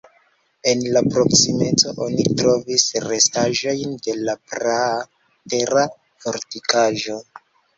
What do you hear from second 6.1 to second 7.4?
fortikaĵo.